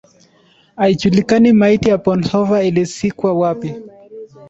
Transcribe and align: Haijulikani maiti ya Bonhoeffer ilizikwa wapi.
Haijulikani 0.75 1.53
maiti 1.53 1.89
ya 1.89 1.97
Bonhoeffer 1.97 2.65
ilizikwa 2.65 3.33
wapi. 3.33 3.75